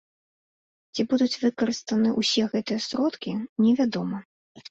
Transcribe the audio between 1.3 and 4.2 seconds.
выкарыстаны ўсе гэтыя сродкі, невядома.